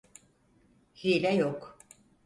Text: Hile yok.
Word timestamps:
Hile 0.95 1.33
yok. 1.35 1.79